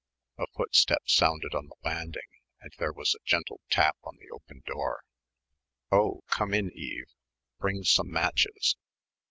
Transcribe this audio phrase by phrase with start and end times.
[0.39, 2.25] A footstep sounded on the landing
[2.59, 5.03] and there was a gentle tap on the open door.
[5.91, 7.13] "Oh, come in, Eve
[7.59, 8.75] bring some matches.